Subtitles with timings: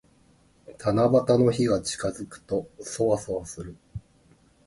[0.79, 3.75] 七夕の日が近づくと、そわそわする。